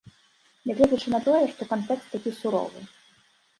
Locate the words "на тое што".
1.17-1.69